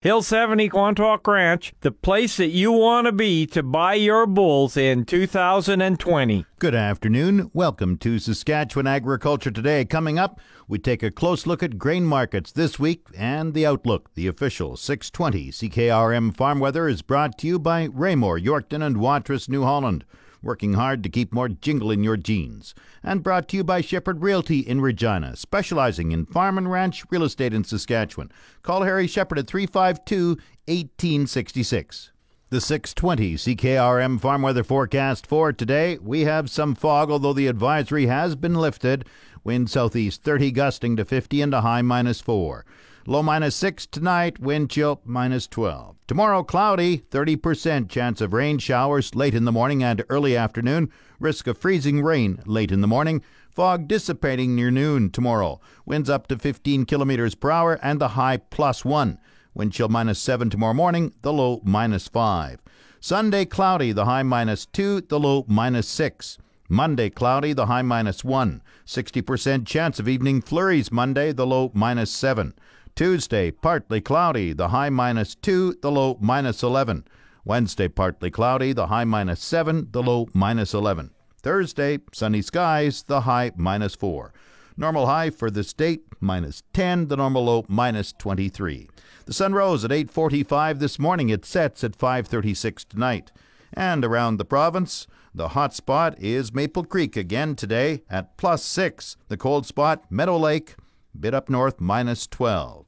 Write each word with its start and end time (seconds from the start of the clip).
Hill 0.00 0.22
70 0.22 0.68
Quantock 0.68 1.26
Ranch, 1.26 1.72
the 1.80 1.90
place 1.90 2.36
that 2.36 2.50
you 2.50 2.70
want 2.70 3.06
to 3.06 3.12
be 3.12 3.44
to 3.46 3.64
buy 3.64 3.94
your 3.94 4.26
bulls 4.26 4.76
in 4.76 5.04
2020. 5.04 6.46
Good 6.60 6.74
afternoon. 6.76 7.50
Welcome 7.52 7.96
to 7.98 8.20
Saskatchewan 8.20 8.86
Agriculture 8.86 9.50
Today. 9.50 9.84
Coming 9.84 10.16
up, 10.16 10.38
we 10.68 10.78
take 10.78 11.02
a 11.02 11.10
close 11.10 11.48
look 11.48 11.64
at 11.64 11.78
grain 11.78 12.04
markets 12.04 12.52
this 12.52 12.78
week 12.78 13.08
and 13.16 13.54
the 13.54 13.66
outlook. 13.66 14.14
The 14.14 14.28
official 14.28 14.76
620 14.76 15.50
CKRM 15.50 16.36
farm 16.36 16.60
weather 16.60 16.86
is 16.86 17.02
brought 17.02 17.36
to 17.38 17.48
you 17.48 17.58
by 17.58 17.88
Raymore, 17.92 18.38
Yorkton, 18.38 18.86
and 18.86 18.98
Watrous, 18.98 19.48
New 19.48 19.64
Holland 19.64 20.04
working 20.42 20.74
hard 20.74 21.02
to 21.02 21.08
keep 21.08 21.32
more 21.32 21.48
jingle 21.48 21.90
in 21.90 22.02
your 22.02 22.16
jeans. 22.16 22.74
And 23.02 23.22
brought 23.22 23.48
to 23.48 23.56
you 23.56 23.64
by 23.64 23.80
Shepherd 23.80 24.22
Realty 24.22 24.60
in 24.60 24.80
Regina, 24.80 25.36
specializing 25.36 26.12
in 26.12 26.26
farm 26.26 26.58
and 26.58 26.70
ranch 26.70 27.04
real 27.10 27.24
estate 27.24 27.54
in 27.54 27.64
Saskatchewan. 27.64 28.30
Call 28.62 28.82
Harry 28.82 29.06
Shepherd 29.06 29.38
at 29.38 29.46
352 29.46 30.38
1866. 30.66 32.12
The 32.50 32.62
620 32.62 33.34
CKRM 33.34 34.18
farm 34.18 34.40
weather 34.40 34.64
forecast 34.64 35.26
for 35.26 35.52
today. 35.52 35.98
We 36.00 36.22
have 36.22 36.48
some 36.48 36.74
fog, 36.74 37.10
although 37.10 37.34
the 37.34 37.46
advisory 37.46 38.06
has 38.06 38.36
been 38.36 38.54
lifted. 38.54 39.04
Wind 39.44 39.68
southeast 39.68 40.22
30 40.22 40.52
gusting 40.52 40.96
to 40.96 41.04
50 41.04 41.42
and 41.42 41.52
a 41.52 41.60
high 41.60 41.82
minus 41.82 42.22
4. 42.22 42.64
Low 43.06 43.22
minus 43.22 43.56
6 43.56 43.86
tonight, 43.86 44.38
wind 44.38 44.70
chill 44.70 45.00
minus 45.04 45.46
12. 45.46 45.96
Tomorrow, 46.06 46.42
cloudy, 46.42 46.98
30% 46.98 47.88
chance 47.88 48.20
of 48.20 48.32
rain 48.32 48.58
showers 48.58 49.14
late 49.14 49.34
in 49.34 49.44
the 49.44 49.52
morning 49.52 49.82
and 49.82 50.04
early 50.08 50.36
afternoon. 50.36 50.90
Risk 51.18 51.46
of 51.46 51.56
freezing 51.56 52.02
rain 52.02 52.42
late 52.44 52.70
in 52.70 52.80
the 52.80 52.86
morning. 52.86 53.22
Fog 53.50 53.88
dissipating 53.88 54.54
near 54.54 54.70
noon 54.70 55.10
tomorrow. 55.10 55.60
Winds 55.86 56.10
up 56.10 56.26
to 56.28 56.38
15 56.38 56.84
kilometers 56.84 57.34
per 57.34 57.50
hour 57.50 57.78
and 57.82 58.00
the 58.00 58.08
high 58.08 58.36
plus 58.36 58.84
1. 58.84 59.18
Wind 59.54 59.72
chill 59.72 59.88
minus 59.88 60.18
7 60.18 60.50
tomorrow 60.50 60.74
morning, 60.74 61.12
the 61.22 61.32
low 61.32 61.60
minus 61.64 62.08
5. 62.08 62.60
Sunday, 63.00 63.44
cloudy, 63.44 63.92
the 63.92 64.04
high 64.04 64.22
minus 64.22 64.66
2, 64.66 65.02
the 65.02 65.18
low 65.18 65.44
minus 65.48 65.88
6. 65.88 66.38
Monday, 66.68 67.08
cloudy, 67.08 67.54
the 67.54 67.66
high 67.66 67.82
minus 67.82 68.22
1. 68.22 68.60
60% 68.86 69.66
chance 69.66 69.98
of 69.98 70.08
evening 70.08 70.42
flurries 70.42 70.92
Monday, 70.92 71.32
the 71.32 71.46
low 71.46 71.70
minus 71.74 72.10
7. 72.10 72.54
Tuesday, 72.98 73.52
partly 73.52 74.00
cloudy, 74.00 74.52
the 74.52 74.70
high 74.70 74.90
minus 74.90 75.36
2, 75.36 75.76
the 75.82 75.88
low 75.88 76.18
minus 76.20 76.64
11. 76.64 77.04
Wednesday, 77.44 77.86
partly 77.86 78.28
cloudy, 78.28 78.72
the 78.72 78.88
high 78.88 79.04
minus 79.04 79.40
7, 79.40 79.86
the 79.92 80.02
low 80.02 80.26
minus 80.34 80.74
11. 80.74 81.12
Thursday, 81.40 82.00
sunny 82.12 82.42
skies, 82.42 83.04
the 83.04 83.20
high 83.20 83.52
minus 83.54 83.94
4. 83.94 84.32
Normal 84.76 85.06
high 85.06 85.30
for 85.30 85.48
the 85.48 85.62
state, 85.62 86.06
minus 86.18 86.64
10, 86.72 87.06
the 87.06 87.16
normal 87.16 87.44
low, 87.44 87.64
minus 87.68 88.12
23. 88.14 88.88
The 89.26 89.32
sun 89.32 89.52
rose 89.52 89.84
at 89.84 89.92
8.45 89.92 90.80
this 90.80 90.98
morning. 90.98 91.28
It 91.28 91.44
sets 91.44 91.84
at 91.84 91.96
5.36 91.96 92.84
tonight. 92.88 93.30
And 93.72 94.04
around 94.04 94.38
the 94.38 94.44
province, 94.44 95.06
the 95.32 95.50
hot 95.50 95.72
spot 95.72 96.18
is 96.18 96.52
Maple 96.52 96.82
Creek 96.82 97.16
again 97.16 97.54
today 97.54 98.02
at 98.10 98.36
plus 98.36 98.64
6. 98.64 99.16
The 99.28 99.36
cold 99.36 99.66
spot, 99.66 100.10
Meadow 100.10 100.36
Lake, 100.36 100.74
bit 101.18 101.32
up 101.32 101.48
north, 101.48 101.80
minus 101.80 102.26
12. 102.26 102.87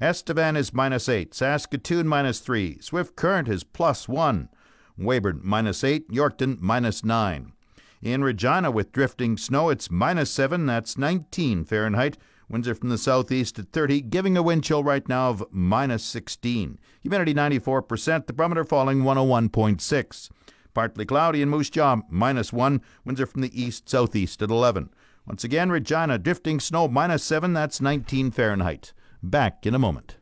Estevan 0.00 0.56
is 0.56 0.72
minus 0.72 1.08
8. 1.08 1.34
Saskatoon 1.34 2.06
minus 2.06 2.38
3. 2.38 2.78
Swift 2.80 3.16
Current 3.16 3.48
is 3.48 3.64
plus 3.64 4.08
1. 4.08 4.48
Weyburn 4.96 5.40
minus 5.42 5.82
8. 5.82 6.08
Yorkton 6.08 6.60
minus 6.60 7.04
9. 7.04 7.52
In 8.00 8.22
Regina 8.22 8.70
with 8.70 8.92
drifting 8.92 9.36
snow, 9.36 9.70
it's 9.70 9.90
minus 9.90 10.30
7. 10.30 10.66
That's 10.66 10.96
19 10.96 11.64
Fahrenheit. 11.64 12.16
Winds 12.48 12.68
are 12.68 12.76
from 12.76 12.90
the 12.90 12.96
southeast 12.96 13.58
at 13.58 13.72
30, 13.72 14.02
giving 14.02 14.36
a 14.36 14.42
wind 14.42 14.62
chill 14.62 14.84
right 14.84 15.06
now 15.08 15.30
of 15.30 15.44
minus 15.50 16.04
16. 16.04 16.78
Humidity 17.00 17.34
94%. 17.34 18.26
The 18.28 18.32
barometer 18.32 18.64
falling 18.64 19.00
101.6. 19.00 20.30
Partly 20.74 21.06
cloudy 21.06 21.42
in 21.42 21.48
Moose 21.48 21.70
Jaw, 21.70 21.96
minus 22.08 22.52
1. 22.52 22.80
Winds 23.04 23.20
are 23.20 23.26
from 23.26 23.40
the 23.40 23.60
east 23.60 23.88
southeast 23.88 24.42
at 24.42 24.50
11. 24.50 24.90
Once 25.26 25.42
again, 25.42 25.70
Regina 25.70 26.18
drifting 26.18 26.60
snow, 26.60 26.86
minus 26.86 27.24
7. 27.24 27.52
That's 27.52 27.80
19 27.80 28.30
Fahrenheit. 28.30 28.92
Back 29.22 29.66
in 29.66 29.74
a 29.74 29.78
moment. 29.78 30.16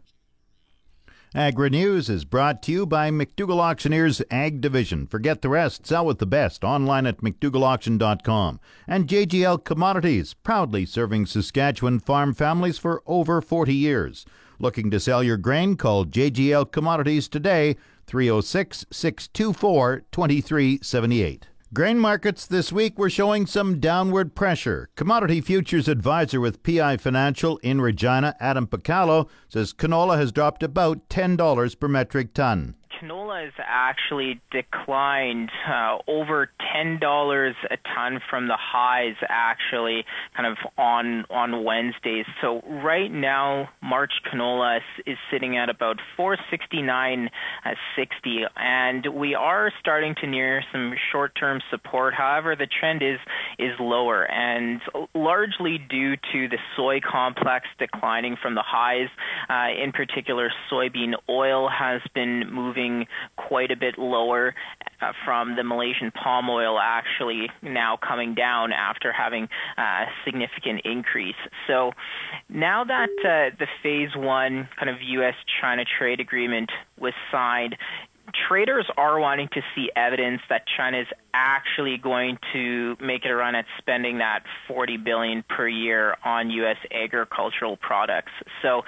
Agri 1.35 1.69
News 1.69 2.09
is 2.09 2.25
brought 2.25 2.63
to 2.63 2.73
you 2.73 2.87
by 2.87 3.11
McDougall 3.11 3.61
Auctioneers 3.61 4.23
Ag 4.31 4.63
Division. 4.63 5.07
Forget 5.07 5.43
the 5.43 5.51
rest, 5.51 5.87
sell 5.87 6.07
with 6.07 6.19
the 6.19 6.25
best 6.25 6.65
online 6.65 7.05
at 7.05 7.19
McDougallAuction.com. 7.19 8.59
And 8.87 9.07
JGL 9.07 9.63
Commodities, 9.65 10.33
proudly 10.33 10.87
serving 10.87 11.27
Saskatchewan 11.27 12.01
farm 12.01 12.33
families 12.33 12.79
for 12.79 13.03
over 13.07 13.43
40 13.43 13.75
years. 13.75 14.25
Looking 14.59 14.91
to 14.91 14.99
sell 14.99 15.23
your 15.23 15.37
grain? 15.37 15.77
Call 15.77 16.07
JGL 16.07 16.73
Commodities 16.73 17.29
today, 17.29 17.77
306 18.07 18.87
624 18.91 20.05
2378. 20.11 21.49
Grain 21.75 21.99
markets 21.99 22.47
this 22.47 22.71
week 22.71 22.97
were 22.97 23.11
showing 23.11 23.45
some 23.45 23.81
downward 23.81 24.37
pressure. 24.37 24.89
Commodity 24.95 25.41
Futures 25.41 25.89
Advisor 25.89 26.41
with 26.41 26.63
PI 26.63 26.97
Financial 26.99 27.57
in 27.59 27.81
Regina, 27.81 28.37
Adam 28.39 28.69
Picalo, 28.69 29.29
says 29.49 29.75
canola 29.75 30.17
has 30.17 30.31
dropped 30.31 30.63
about 30.63 31.09
$10 31.09 31.81
per 31.81 31.89
metric 31.89 32.33
ton 32.35 32.77
canola 33.01 33.45
has 33.45 33.53
actually 33.59 34.41
declined 34.51 35.51
uh, 35.69 35.99
over 36.09 36.51
ten 36.73 36.99
dollars 36.99 37.55
a 37.71 37.77
ton 37.95 38.21
from 38.31 38.49
the 38.49 38.57
highs 38.59 39.17
actually 39.29 40.05
kind 40.37 40.47
of 40.47 40.57
on 40.79 41.25
on 41.31 41.65
Wednesdays. 41.65 42.27
So 42.41 42.63
right 42.67 43.11
now 43.11 43.69
March 43.83 44.13
canola 44.33 44.81
is 45.07 45.17
sitting 45.31 45.57
at 45.57 45.69
about 45.69 45.99
469.60 46.19 47.29
uh, 47.65 48.49
and 48.57 49.07
we 49.15 49.35
are 49.35 49.73
starting 49.81 50.15
to 50.21 50.27
near 50.27 50.63
some 50.73 50.95
short-term 51.13 51.61
support. 51.71 52.15
However, 52.15 52.57
the 52.57 52.67
trend 52.67 53.03
is 53.03 53.19
is 53.59 53.73
lower 53.81 54.25
and 54.31 54.81
largely 55.15 55.79
due 55.79 56.17
to 56.17 56.49
the 56.49 56.59
soy 56.77 57.01
complex 57.01 57.67
declining 57.79 58.37
from 58.41 58.55
the 58.55 58.65
highs. 58.65 59.09
Uh, 59.49 59.83
in 59.83 59.93
particular, 59.93 60.51
soybean 60.71 61.15
oil 61.29 61.69
has 61.69 62.01
been 62.15 62.45
moving 62.51 62.86
quite 63.37 63.71
a 63.71 63.77
bit 63.77 63.99
lower 63.99 64.55
uh, 65.01 65.13
from 65.25 65.57
the 65.57 65.65
Malaysian 65.65 66.11
palm 66.11 66.49
oil 66.49 66.79
actually 66.79 67.49
now 67.63 67.97
coming 67.97 68.35
down 68.35 68.73
after 68.73 69.13
having 69.13 69.49
a 69.79 69.83
uh, 69.83 70.05
significant 70.25 70.83
increase. 70.85 71.41
So 71.67 71.93
now 72.49 72.85
that 72.85 73.11
uh, 73.21 73.57
the 73.59 73.67
phase 73.83 74.17
one 74.17 74.69
kind 74.79 74.91
of 74.91 74.97
U.S. 75.01 75.35
China 75.61 75.85
trade 75.99 76.21
agreement 76.21 76.71
was 76.99 77.13
signed, 77.31 77.77
traders 78.49 78.87
are 78.97 79.19
wanting 79.21 79.49
to 79.53 79.61
see 79.75 79.91
evidence 79.97 80.41
that 80.49 80.63
China 80.77 81.01
is 81.01 81.07
actually 81.37 81.99
going 81.99 82.39
to 82.55 82.97
make 83.01 83.25
it 83.25 83.31
a 83.31 83.37
run 83.37 83.55
at 83.55 83.67
spending 83.79 84.19
that 84.19 84.41
40 84.67 84.97
billion 84.97 85.45
per 85.49 85.69
year 85.69 86.17
on 86.25 86.51
U.S. 86.51 86.77
agricultural 86.91 87.77
products. 87.77 88.33
So 88.63 88.83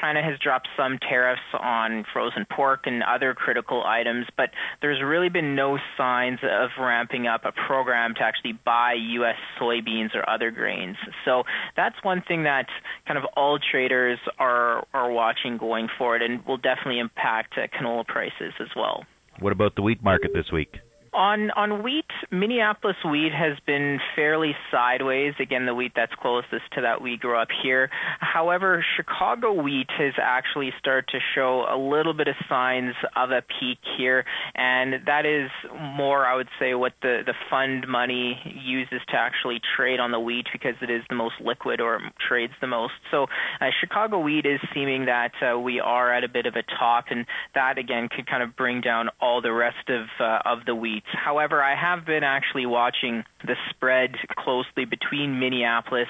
China 0.00 0.20
has 0.22 0.38
dropped 0.40 0.68
some 0.76 0.98
tariffs 0.98 1.40
on 1.58 2.04
frozen 2.12 2.44
pork 2.50 2.82
and 2.86 3.02
other 3.04 3.34
critical 3.34 3.84
items, 3.86 4.26
but 4.36 4.50
there's 4.80 5.00
really 5.02 5.28
been 5.28 5.54
no 5.54 5.78
signs 5.96 6.40
of 6.42 6.70
ramping 6.78 7.28
up 7.28 7.42
a 7.44 7.52
program 7.52 8.14
to 8.14 8.22
actually 8.22 8.58
buy 8.64 8.94
U.S. 8.94 9.36
soybeans 9.60 10.14
or 10.14 10.28
other 10.28 10.50
grains. 10.50 10.96
So 11.24 11.44
that's 11.76 11.96
one 12.02 12.22
thing 12.26 12.42
that 12.42 12.66
kind 13.06 13.16
of 13.16 13.24
all 13.36 13.58
traders 13.70 14.18
are 14.38 14.84
are 14.92 15.10
watching 15.10 15.56
going 15.56 15.88
forward, 15.96 16.22
and 16.22 16.44
will 16.46 16.56
definitely 16.56 16.98
impact 16.98 17.54
uh, 17.56 17.66
canola 17.76 18.06
prices 18.06 18.52
as 18.60 18.68
well. 18.74 19.04
What 19.38 19.52
about 19.52 19.76
the 19.76 19.82
wheat 19.82 20.02
market 20.02 20.32
this 20.34 20.50
week? 20.52 20.76
On 21.14 21.50
on 21.50 21.82
wheat, 21.82 22.06
Minneapolis 22.30 22.96
wheat 23.04 23.32
has 23.34 23.58
been 23.66 24.00
fairly 24.16 24.56
sideways. 24.70 25.34
Again, 25.38 25.66
the 25.66 25.74
wheat 25.74 25.92
that's 25.94 26.14
closest 26.14 26.64
to 26.72 26.80
that 26.80 27.02
we 27.02 27.18
grew 27.18 27.36
up 27.36 27.48
here. 27.62 27.90
However, 28.20 28.82
Chicago 28.96 29.52
wheat 29.52 29.88
has 29.98 30.14
actually 30.16 30.72
started 30.78 31.08
to 31.08 31.18
show 31.34 31.66
a 31.68 31.76
little 31.76 32.14
bit 32.14 32.28
of 32.28 32.34
signs 32.48 32.94
of 33.14 33.30
a 33.30 33.42
peak 33.60 33.76
here, 33.98 34.24
and 34.54 35.04
that 35.06 35.26
is 35.26 35.50
more, 35.78 36.24
I 36.24 36.34
would 36.34 36.48
say, 36.58 36.72
what 36.72 36.94
the 37.02 37.20
the 37.26 37.34
fund 37.50 37.86
money 37.86 38.40
uses 38.64 39.02
to 39.08 39.16
actually 39.16 39.60
trade 39.76 40.00
on 40.00 40.12
the 40.12 40.20
wheat 40.20 40.46
because 40.50 40.76
it 40.80 40.88
is 40.88 41.02
the 41.10 41.14
most 41.14 41.34
liquid 41.44 41.82
or 41.82 42.00
trades 42.26 42.54
the 42.62 42.68
most. 42.68 42.94
So, 43.10 43.24
uh, 43.60 43.66
Chicago 43.80 44.18
wheat 44.18 44.46
is 44.46 44.60
seeming 44.72 45.04
that 45.06 45.32
uh, 45.42 45.58
we 45.58 45.78
are 45.78 46.10
at 46.10 46.24
a 46.24 46.28
bit 46.28 46.46
of 46.46 46.54
a 46.54 46.62
top, 46.78 47.06
and 47.10 47.26
that 47.54 47.76
again 47.76 48.08
could 48.08 48.26
kind 48.26 48.42
of 48.42 48.56
bring 48.56 48.80
down 48.80 49.10
all 49.20 49.42
the 49.42 49.52
rest 49.52 49.90
of 49.90 50.06
uh, 50.18 50.38
of 50.46 50.64
the 50.64 50.74
wheat. 50.74 51.01
However, 51.04 51.62
I 51.62 51.74
have 51.74 52.04
been 52.04 52.24
actually 52.24 52.66
watching 52.66 53.24
the 53.44 53.56
spread 53.70 54.14
closely 54.36 54.84
between 54.84 55.38
Minneapolis 55.38 56.08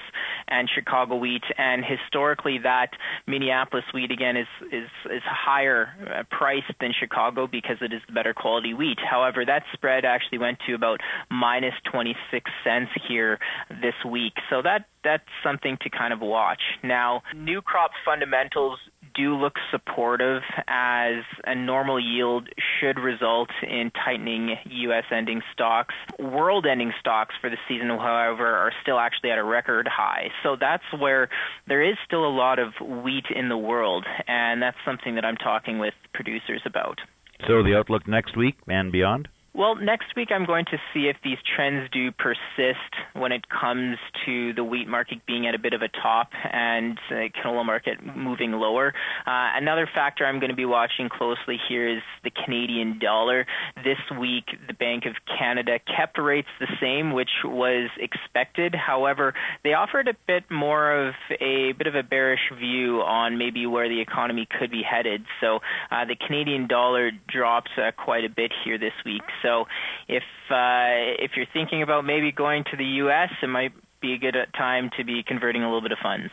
and 0.49 0.69
Chicago 0.73 1.17
wheat, 1.17 1.45
and 1.59 1.85
historically, 1.85 2.59
that 2.63 2.91
Minneapolis 3.27 3.85
wheat 3.93 4.11
again 4.11 4.37
is 4.37 4.47
is 4.73 4.89
is 5.11 5.23
higher 5.25 5.89
uh, 6.07 6.23
priced 6.31 6.73
than 6.81 6.93
Chicago 6.99 7.47
because 7.47 7.77
it 7.81 7.93
is 7.93 8.01
the 8.07 8.13
better 8.13 8.35
quality 8.35 8.75
wheat. 8.75 8.99
However, 8.99 9.45
that 9.45 9.63
spread 9.73 10.05
actually 10.05 10.39
went 10.39 10.59
to 10.67 10.75
about 10.75 11.01
minus 11.31 11.75
26 11.91 12.51
cents 12.65 12.91
here 13.09 13.39
this 13.71 13.95
week, 14.07 14.35
so 14.51 14.63
that 14.63 14.87
that's 15.05 15.25
something 15.43 15.77
to 15.83 15.91
kind 15.91 16.13
of 16.13 16.21
watch. 16.21 16.63
Now, 16.83 17.23
new 17.35 17.61
crop 17.61 17.91
fundamentals 18.05 18.79
do 19.15 19.37
look 19.37 19.55
supportive 19.71 20.43
as 20.69 21.23
a 21.45 21.55
normal 21.55 22.01
yield 22.01 22.49
should 22.81 22.99
result 22.99 23.51
in 23.63 23.91
tightening 24.05 24.57
U.S. 24.65 25.05
ending 25.11 25.43
stocks. 25.53 25.95
World 26.19 26.67
ending 26.67 26.93
stocks 26.99 27.22
for 27.41 27.51
the 27.51 27.57
season, 27.69 27.89
however, 27.89 28.47
are 28.47 28.73
still 28.83 28.99
actually 28.99 29.31
at 29.31 29.39
a 29.39 29.45
record 29.45 29.89
high. 29.91 30.29
So 30.43 30.57
that's 30.59 30.85
where 30.99 31.29
there 31.69 31.83
is 31.83 31.97
still 32.07 32.27
a 32.27 32.35
lot 32.35 32.59
of 32.59 32.73
wheat 32.81 33.27
in 33.35 33.49
the 33.49 33.57
world, 33.57 34.07
and 34.27 34.63
that's 34.63 34.77
something 34.85 35.15
that 35.17 35.25
I'm 35.25 35.37
talking 35.37 35.79
with 35.79 35.95
producers 36.15 36.63
about. 36.65 36.99
So 37.47 37.63
the 37.63 37.77
outlook 37.77 38.07
next 38.07 38.37
week 38.37 38.57
and 38.69 38.93
beyond? 38.93 39.29
Well, 39.55 39.75
next 39.75 40.17
week 40.17 40.29
I'm 40.35 40.47
going 40.47 40.65
to 40.67 40.79
see 40.95 41.09
if 41.09 41.17
these 41.23 41.37
trends 41.55 41.91
do 41.93 42.11
persist 42.11 42.79
when 43.13 43.33
it 43.33 43.45
comes 43.51 43.99
to 44.25 44.55
the 44.55 44.65
wheat 44.65 44.89
market 44.89 45.27
being 45.27 45.47
at 45.47 45.55
a 45.55 45.59
bit 45.59 45.75
of 45.75 45.83
a 45.83 45.89
top 45.89 46.31
and 46.51 46.99
the 47.11 47.29
canola 47.37 47.63
market 47.67 47.99
moving 48.17 48.53
lower. 48.53 48.95
Uh, 49.27 49.53
another 49.55 49.87
factor 49.95 50.25
I'm 50.25 50.41
going 50.41 50.51
to 50.51 50.57
be 50.57 50.65
watching 50.65 51.11
closely 51.11 51.59
here 51.69 51.87
is 51.87 52.03
the 52.25 52.31
Canadian 52.31 52.99
dollar. 52.99 53.45
This 53.85 53.99
week, 54.19 54.47
the 54.69 54.73
Bank 54.73 55.05
of 55.05 55.17
Canada 55.39 55.79
kept 55.81 56.19
rates 56.19 56.49
the 56.59 56.69
same, 56.81 57.13
which 57.13 57.45
was 57.45 57.91
expected. 57.99 58.75
However, 58.75 59.35
they 59.65 59.75
offered 59.75 60.09
a 60.09 60.15
bit 60.27 60.45
more 60.51 61.09
of 61.09 61.15
a 61.43 61.73
bit 61.73 61.87
of 61.87 61.95
a 61.95 62.03
bearish 62.03 62.51
view 62.59 63.03
on 63.03 63.37
maybe 63.37 63.67
where 63.67 63.91
the 63.91 64.01
economy 64.01 64.49
could 64.59 64.71
be 64.71 64.83
headed. 64.83 65.27
So 65.43 65.57
uh, 65.91 66.07
the 66.07 66.17
Canadian 66.17 66.69
dollar 66.69 67.11
drops 67.29 67.71
uh, 67.77 67.91
quite 68.03 68.25
a 68.25 68.31
bit 68.31 68.51
here 68.65 68.79
this 68.79 68.95
week. 69.05 69.21
So 69.43 69.65
if 70.09 70.23
uh, 70.51 71.23
if 71.23 71.33
you're 71.37 71.47
thinking 71.53 71.83
about 71.83 72.05
maybe 72.05 72.33
going 72.33 72.65
to 72.71 72.77
the 72.77 72.85
U.S., 72.85 73.31
it 73.43 73.49
might 73.49 73.73
be 74.01 74.15
a 74.15 74.19
good 74.19 74.35
time 74.57 74.91
to 74.99 75.05
be 75.05 75.23
converting 75.27 75.63
a 75.63 75.67
little 75.67 75.83
bit 75.83 75.93
of 75.93 75.99
funds. 76.03 76.31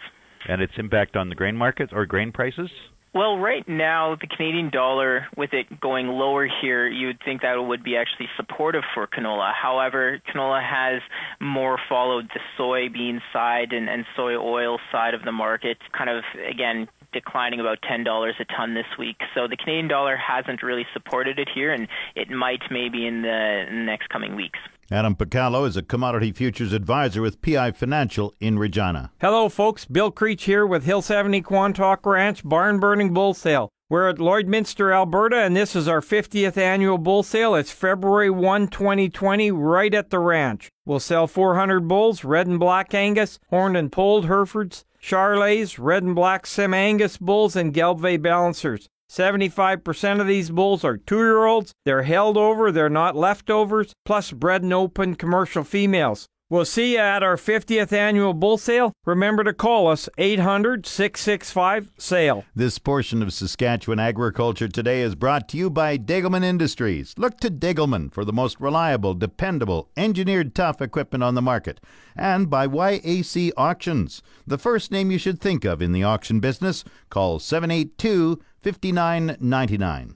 And 0.47 0.61
its 0.61 0.73
impact 0.77 1.15
on 1.15 1.29
the 1.29 1.35
grain 1.35 1.55
markets 1.55 1.91
or 1.93 2.05
grain 2.05 2.31
prices? 2.31 2.69
Well, 3.13 3.39
right 3.39 3.67
now, 3.67 4.15
the 4.21 4.27
Canadian 4.27 4.69
dollar, 4.69 5.25
with 5.35 5.51
it 5.53 5.79
going 5.81 6.07
lower 6.07 6.47
here, 6.61 6.87
you 6.87 7.07
would 7.07 7.17
think 7.25 7.41
that 7.41 7.55
would 7.55 7.83
be 7.83 7.97
actually 7.97 8.27
supportive 8.37 8.83
for 8.93 9.07
canola. 9.07 9.51
However, 9.51 10.21
canola 10.31 10.61
has 10.61 11.01
more 11.41 11.79
followed 11.89 12.29
the 12.33 12.39
soybean 12.57 13.19
side 13.33 13.73
and, 13.73 13.89
and 13.89 14.05
soy 14.15 14.35
oil 14.35 14.77
side 14.91 15.15
of 15.15 15.23
the 15.23 15.31
market, 15.31 15.77
kind 15.97 16.09
of, 16.11 16.23
again, 16.47 16.87
declining 17.11 17.59
about 17.59 17.79
$10 17.81 18.05
a 18.39 18.45
ton 18.45 18.73
this 18.73 18.85
week. 18.97 19.17
So 19.35 19.47
the 19.47 19.57
Canadian 19.57 19.87
dollar 19.87 20.17
hasn't 20.17 20.63
really 20.63 20.85
supported 20.93 21.39
it 21.39 21.49
here, 21.53 21.73
and 21.73 21.87
it 22.15 22.29
might 22.29 22.61
maybe 22.69 23.05
in 23.05 23.21
the 23.21 23.65
next 23.71 24.09
coming 24.09 24.35
weeks. 24.35 24.59
Adam 24.91 25.15
Picallo 25.15 25.67
is 25.67 25.77
a 25.77 25.83
commodity 25.83 26.31
futures 26.31 26.73
advisor 26.73 27.21
with 27.21 27.41
PI 27.43 27.71
Financial 27.73 28.33
in 28.39 28.57
Regina. 28.57 29.11
Hello, 29.21 29.47
folks. 29.47 29.85
Bill 29.85 30.09
Creech 30.09 30.45
here 30.45 30.65
with 30.65 30.83
Hill 30.83 31.03
70 31.03 31.43
Quantock 31.43 32.05
Ranch 32.05 32.43
Barn 32.43 32.79
Burning 32.79 33.13
Bull 33.13 33.35
Sale. 33.35 33.69
We're 33.87 34.09
at 34.09 34.17
Lloydminster, 34.17 34.93
Alberta, 34.93 35.37
and 35.37 35.55
this 35.55 35.75
is 35.75 35.87
our 35.87 36.01
50th 36.01 36.57
annual 36.57 36.99
bull 36.99 37.23
sale. 37.23 37.55
It's 37.55 37.71
February 37.71 38.29
1, 38.29 38.67
2020, 38.67 39.51
right 39.51 39.93
at 39.95 40.11
the 40.11 40.19
ranch. 40.19 40.69
We'll 40.85 40.99
sell 40.99 41.25
400 41.25 41.87
bulls, 41.87 42.23
red 42.23 42.45
and 42.45 42.59
black 42.59 42.93
Angus, 42.93 43.39
horned 43.49 43.75
and 43.75 43.91
polled 43.91 44.25
Herefords, 44.25 44.85
Charolais, 45.01 45.77
red 45.79 46.03
and 46.03 46.15
black 46.15 46.45
Sim 46.45 46.73
Angus 46.73 47.17
bulls, 47.17 47.55
and 47.55 47.73
Gelbvieh 47.73 48.21
balancers. 48.21 48.87
75% 49.09 50.21
of 50.21 50.27
these 50.27 50.51
bulls 50.51 50.83
are 50.83 50.97
two 50.97 51.17
year 51.17 51.45
olds. 51.45 51.73
They're 51.83 52.03
held 52.03 52.37
over, 52.37 52.71
they're 52.71 52.89
not 52.89 53.15
leftovers, 53.15 53.93
plus 54.05 54.31
bred 54.31 54.61
and 54.61 54.73
open 54.73 55.15
commercial 55.15 55.63
females. 55.63 56.27
We'll 56.51 56.65
see 56.65 56.93
you 56.93 56.97
at 56.97 57.21
our 57.21 57.35
50th 57.35 57.93
annual 57.93 58.33
bull 58.33 58.57
sale. 58.57 58.91
Remember 59.05 59.43
to 59.43 59.53
call 59.53 59.87
us 59.87 60.09
800 60.17 60.87
665 60.87 61.91
SALE. 61.99 62.43
This 62.55 62.79
portion 62.79 63.21
of 63.21 63.31
Saskatchewan 63.31 63.99
Agriculture 63.99 64.67
Today 64.67 65.01
is 65.01 65.13
brought 65.13 65.47
to 65.49 65.57
you 65.57 65.69
by 65.69 65.95
Degelman 65.99 66.43
Industries. 66.43 67.13
Look 67.17 67.39
to 67.41 67.51
Degelman 67.51 68.11
for 68.11 68.25
the 68.25 68.33
most 68.33 68.59
reliable, 68.59 69.13
dependable, 69.13 69.89
engineered 69.95 70.55
tough 70.55 70.81
equipment 70.81 71.23
on 71.23 71.35
the 71.35 71.41
market. 71.43 71.79
And 72.15 72.49
by 72.49 72.65
YAC 72.65 73.51
Auctions, 73.55 74.23
the 74.47 74.57
first 74.57 74.91
name 74.91 75.11
you 75.11 75.19
should 75.19 75.39
think 75.39 75.65
of 75.65 75.83
in 75.83 75.91
the 75.91 76.03
auction 76.03 76.39
business. 76.39 76.83
Call 77.11 77.37
782 77.37 78.41
5999. 78.63 80.15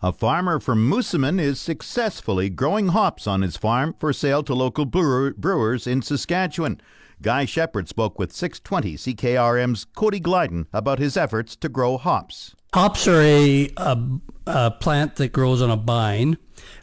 A 0.00 0.12
farmer 0.12 0.60
from 0.60 0.88
Moosomin 0.88 1.40
is 1.40 1.58
successfully 1.58 2.48
growing 2.48 2.88
hops 2.88 3.26
on 3.26 3.42
his 3.42 3.56
farm 3.56 3.96
for 3.98 4.12
sale 4.12 4.44
to 4.44 4.54
local 4.54 4.84
brewer, 4.84 5.34
brewers 5.36 5.88
in 5.88 6.02
Saskatchewan. 6.02 6.80
Guy 7.20 7.44
Shepard 7.44 7.88
spoke 7.88 8.16
with 8.16 8.32
620 8.32 8.94
CKRM's 8.96 9.86
Cody 9.96 10.20
Glyden 10.20 10.66
about 10.72 11.00
his 11.00 11.16
efforts 11.16 11.56
to 11.56 11.68
grow 11.68 11.96
hops. 11.96 12.54
Hops 12.74 13.08
are 13.08 13.20
a, 13.20 13.70
a, 13.76 13.98
a 14.46 14.70
plant 14.70 15.16
that 15.16 15.32
grows 15.32 15.60
on 15.60 15.68
a 15.68 15.76
vine 15.76 16.38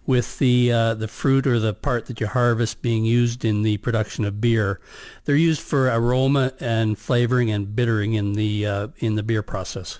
with 0.05 0.37
the 0.39 0.73
uh, 0.73 0.93
the 0.95 1.07
fruit 1.07 1.47
or 1.47 1.57
the 1.57 1.73
part 1.73 2.07
that 2.07 2.19
you 2.19 2.27
harvest 2.27 2.81
being 2.81 3.05
used 3.05 3.45
in 3.45 3.61
the 3.61 3.77
production 3.77 4.25
of 4.25 4.41
beer. 4.41 4.81
They're 5.23 5.37
used 5.37 5.61
for 5.61 5.87
aroma 5.87 6.51
and 6.59 6.97
flavoring 6.97 7.49
and 7.49 7.73
bittering 7.73 8.13
in 8.13 8.33
the 8.33 8.65
uh, 8.65 8.87
in 8.97 9.15
the 9.15 9.23
beer 9.23 9.41
process. 9.41 9.99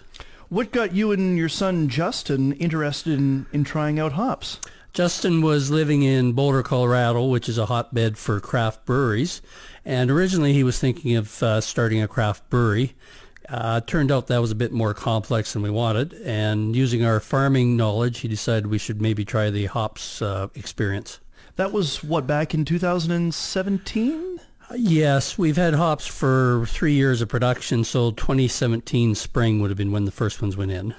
What 0.55 0.71
got 0.71 0.95
you 0.95 1.11
and 1.11 1.37
your 1.37 1.49
son 1.49 1.89
Justin 1.89 2.53
interested 2.53 3.19
in, 3.19 3.45
in 3.51 3.65
trying 3.65 3.99
out 3.99 4.13
hops? 4.13 4.61
Justin 4.93 5.41
was 5.41 5.69
living 5.69 6.03
in 6.03 6.31
Boulder, 6.31 6.63
Colorado, 6.63 7.25
which 7.25 7.49
is 7.49 7.57
a 7.57 7.65
hotbed 7.65 8.17
for 8.17 8.39
craft 8.39 8.85
breweries. 8.85 9.41
And 9.83 10.09
originally 10.09 10.53
he 10.53 10.63
was 10.63 10.79
thinking 10.79 11.17
of 11.17 11.43
uh, 11.43 11.59
starting 11.59 12.01
a 12.01 12.07
craft 12.07 12.49
brewery. 12.49 12.95
Uh, 13.49 13.81
turned 13.81 14.13
out 14.13 14.27
that 14.27 14.39
was 14.39 14.51
a 14.51 14.55
bit 14.55 14.71
more 14.71 14.93
complex 14.93 15.51
than 15.51 15.61
we 15.61 15.69
wanted. 15.69 16.13
And 16.23 16.73
using 16.73 17.03
our 17.03 17.19
farming 17.19 17.75
knowledge, 17.75 18.19
he 18.19 18.29
decided 18.29 18.67
we 18.67 18.77
should 18.77 19.01
maybe 19.01 19.25
try 19.25 19.49
the 19.49 19.65
hops 19.65 20.21
uh, 20.21 20.47
experience. 20.55 21.19
That 21.57 21.73
was 21.73 22.01
what, 22.01 22.25
back 22.25 22.53
in 22.53 22.63
2017? 22.63 24.34
Yes, 24.73 25.37
we've 25.37 25.57
had 25.57 25.75
hops 25.75 26.07
for 26.07 26.65
three 26.67 26.93
years 26.93 27.21
of 27.21 27.29
production, 27.29 27.83
so 27.83 28.11
2017 28.11 29.13
spring 29.15 29.59
would 29.59 29.69
have 29.69 29.77
been 29.77 29.91
when 29.91 30.05
the 30.05 30.11
first 30.11 30.41
ones 30.41 30.57
went 30.57 30.71
in. 30.71 30.95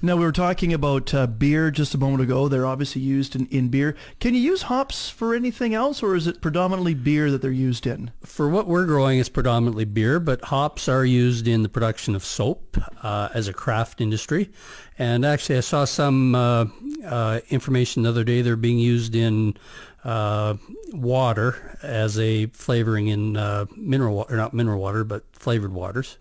Now, 0.00 0.16
we 0.16 0.24
were 0.24 0.32
talking 0.32 0.72
about 0.72 1.12
uh, 1.14 1.26
beer 1.26 1.70
just 1.70 1.94
a 1.94 1.98
moment 1.98 2.22
ago. 2.22 2.48
They're 2.48 2.66
obviously 2.66 3.02
used 3.02 3.36
in, 3.36 3.46
in 3.46 3.68
beer. 3.68 3.96
Can 4.20 4.34
you 4.34 4.40
use 4.40 4.62
hops 4.62 5.08
for 5.08 5.34
anything 5.34 5.74
else, 5.74 6.02
or 6.02 6.14
is 6.14 6.26
it 6.26 6.40
predominantly 6.40 6.94
beer 6.94 7.30
that 7.30 7.42
they're 7.42 7.50
used 7.50 7.86
in? 7.86 8.10
For 8.22 8.48
what 8.48 8.66
we're 8.66 8.86
growing, 8.86 9.18
it's 9.18 9.28
predominantly 9.28 9.84
beer, 9.84 10.18
but 10.18 10.44
hops 10.44 10.88
are 10.88 11.04
used 11.04 11.46
in 11.46 11.62
the 11.62 11.68
production 11.68 12.14
of 12.14 12.24
soap 12.24 12.78
uh, 13.02 13.28
as 13.34 13.48
a 13.48 13.52
craft 13.52 14.00
industry. 14.00 14.50
And 14.98 15.24
actually, 15.24 15.58
I 15.58 15.60
saw 15.60 15.84
some 15.84 16.34
uh, 16.34 16.66
uh 17.04 17.40
information 17.48 18.02
the 18.02 18.08
other 18.08 18.24
day. 18.24 18.42
They're 18.42 18.56
being 18.56 18.78
used 18.78 19.14
in 19.14 19.56
uh, 20.04 20.56
water 20.92 21.78
as 21.82 22.18
a 22.18 22.46
flavoring 22.46 23.08
in 23.08 23.36
uh, 23.36 23.66
mineral 23.76 24.16
water, 24.16 24.36
not 24.36 24.52
mineral 24.52 24.80
water, 24.80 25.04
but 25.04 25.24
flavored 25.32 25.72
waters. 25.72 26.18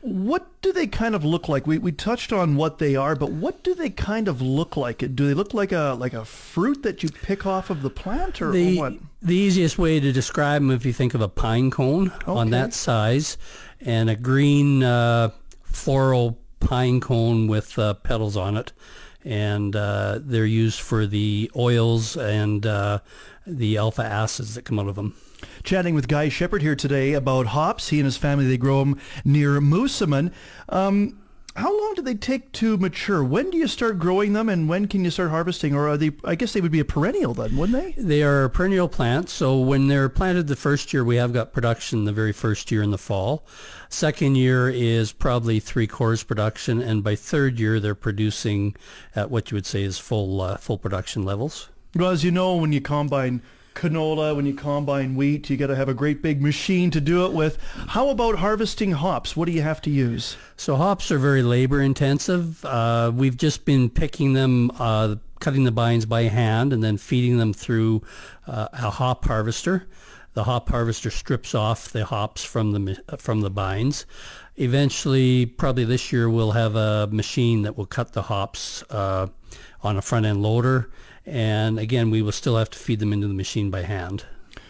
What 0.00 0.46
do 0.60 0.70
they 0.70 0.86
kind 0.86 1.14
of 1.14 1.24
look 1.24 1.48
like? 1.48 1.66
We, 1.66 1.78
we 1.78 1.90
touched 1.90 2.30
on 2.30 2.56
what 2.56 2.78
they 2.78 2.94
are, 2.94 3.16
but 3.16 3.30
what 3.30 3.64
do 3.64 3.74
they 3.74 3.88
kind 3.88 4.28
of 4.28 4.42
look 4.42 4.76
like? 4.76 4.98
Do 4.98 5.26
they 5.26 5.32
look 5.32 5.54
like 5.54 5.72
a 5.72 5.96
like 5.98 6.12
a 6.12 6.26
fruit 6.26 6.82
that 6.82 7.02
you 7.02 7.08
pick 7.08 7.46
off 7.46 7.70
of 7.70 7.80
the 7.80 7.88
plant, 7.88 8.42
or, 8.42 8.52
the, 8.52 8.76
what? 8.76 8.92
The 9.22 9.34
easiest 9.34 9.78
way 9.78 10.00
to 10.00 10.12
describe 10.12 10.60
them, 10.60 10.70
if 10.70 10.84
you 10.84 10.92
think 10.92 11.14
of 11.14 11.22
a 11.22 11.28
pine 11.28 11.70
cone 11.70 12.10
okay. 12.10 12.24
on 12.26 12.50
that 12.50 12.74
size, 12.74 13.38
and 13.80 14.10
a 14.10 14.14
green 14.14 14.82
uh, 14.82 15.30
floral 15.62 16.38
pine 16.60 17.00
cone 17.00 17.46
with 17.46 17.78
uh, 17.78 17.94
petals 17.94 18.36
on 18.36 18.58
it, 18.58 18.74
and 19.24 19.74
uh, 19.74 20.18
they're 20.20 20.46
used 20.46 20.80
for 20.80 21.06
the 21.06 21.50
oils 21.56 22.16
and 22.16 22.66
uh, 22.66 22.98
the 23.46 23.76
alpha 23.76 24.04
acids 24.04 24.54
that 24.54 24.64
come 24.64 24.78
out 24.78 24.88
of 24.88 24.96
them. 24.96 25.14
Chatting 25.62 25.94
with 25.94 26.08
Guy 26.08 26.28
Shepard 26.28 26.62
here 26.62 26.76
today 26.76 27.12
about 27.12 27.46
hops. 27.46 27.88
He 27.88 27.98
and 27.98 28.04
his 28.04 28.16
family 28.16 28.46
they 28.46 28.56
grow 28.56 28.80
them 28.80 29.00
near 29.24 29.60
Moosomin. 29.60 30.32
Um, 30.68 31.18
how 31.56 31.70
long 31.70 31.94
do 31.94 32.02
they 32.02 32.14
take 32.14 32.50
to 32.52 32.76
mature? 32.76 33.22
When 33.22 33.50
do 33.50 33.56
you 33.56 33.68
start 33.68 34.00
growing 34.00 34.32
them, 34.32 34.48
and 34.48 34.68
when 34.68 34.88
can 34.88 35.04
you 35.04 35.10
start 35.10 35.30
harvesting? 35.30 35.72
Or 35.74 35.88
are 35.88 35.96
they? 35.96 36.10
I 36.24 36.34
guess 36.34 36.52
they 36.52 36.60
would 36.60 36.72
be 36.72 36.80
a 36.80 36.84
perennial 36.84 37.32
then, 37.32 37.56
wouldn't 37.56 37.96
they? 37.96 38.02
They 38.02 38.22
are 38.24 38.48
perennial 38.48 38.88
plants. 38.88 39.32
So 39.32 39.58
when 39.60 39.86
they're 39.86 40.08
planted 40.08 40.48
the 40.48 40.56
first 40.56 40.92
year, 40.92 41.04
we 41.04 41.16
have 41.16 41.32
got 41.32 41.52
production 41.52 42.06
the 42.06 42.12
very 42.12 42.32
first 42.32 42.72
year 42.72 42.82
in 42.82 42.90
the 42.90 42.98
fall. 42.98 43.46
Second 43.88 44.34
year 44.34 44.68
is 44.68 45.12
probably 45.12 45.60
three 45.60 45.86
quarters 45.86 46.24
production, 46.24 46.82
and 46.82 47.04
by 47.04 47.14
third 47.14 47.60
year 47.60 47.78
they're 47.78 47.94
producing 47.94 48.74
at 49.14 49.30
what 49.30 49.52
you 49.52 49.54
would 49.54 49.66
say 49.66 49.84
is 49.84 49.96
full 49.96 50.40
uh, 50.40 50.56
full 50.56 50.78
production 50.78 51.24
levels. 51.24 51.68
Well, 51.94 52.10
as 52.10 52.24
you 52.24 52.32
know, 52.32 52.56
when 52.56 52.72
you 52.72 52.80
combine 52.80 53.42
canola, 53.74 54.34
when 54.34 54.46
you 54.46 54.54
combine 54.54 55.14
wheat, 55.14 55.50
you 55.50 55.56
got 55.56 55.66
to 55.66 55.76
have 55.76 55.88
a 55.88 55.94
great 55.94 56.22
big 56.22 56.40
machine 56.40 56.90
to 56.90 57.00
do 57.00 57.24
it 57.26 57.32
with. 57.32 57.58
How 57.88 58.08
about 58.08 58.36
harvesting 58.36 58.92
hops? 58.92 59.36
What 59.36 59.46
do 59.46 59.52
you 59.52 59.62
have 59.62 59.82
to 59.82 59.90
use? 59.90 60.36
So 60.56 60.76
hops 60.76 61.10
are 61.10 61.18
very 61.18 61.42
labor 61.42 61.80
intensive. 61.80 62.64
Uh, 62.64 63.12
we've 63.14 63.36
just 63.36 63.64
been 63.64 63.90
picking 63.90 64.32
them, 64.32 64.70
uh, 64.78 65.16
cutting 65.40 65.64
the 65.64 65.72
bines 65.72 66.06
by 66.06 66.22
hand, 66.22 66.72
and 66.72 66.82
then 66.82 66.96
feeding 66.96 67.38
them 67.38 67.52
through 67.52 68.02
uh, 68.46 68.68
a 68.72 68.90
hop 68.90 69.24
harvester. 69.24 69.86
The 70.34 70.44
hop 70.44 70.68
harvester 70.68 71.10
strips 71.10 71.54
off 71.54 71.90
the 71.90 72.04
hops 72.04 72.42
from 72.42 72.72
the 72.72 73.00
from 73.18 73.40
the 73.40 73.50
bines. 73.50 74.04
Eventually, 74.56 75.46
probably 75.46 75.84
this 75.84 76.12
year, 76.12 76.28
we'll 76.28 76.52
have 76.52 76.74
a 76.74 77.08
machine 77.08 77.62
that 77.62 77.76
will 77.76 77.86
cut 77.86 78.12
the 78.12 78.22
hops 78.22 78.82
uh, 78.90 79.28
on 79.82 79.96
a 79.96 80.02
front 80.02 80.26
end 80.26 80.42
loader 80.42 80.90
and 81.26 81.78
again, 81.78 82.10
we 82.10 82.22
will 82.22 82.32
still 82.32 82.56
have 82.56 82.70
to 82.70 82.78
feed 82.78 83.00
them 83.00 83.12
into 83.12 83.28
the 83.28 83.34
machine 83.34 83.70
by 83.70 83.82
hand. 83.82 84.24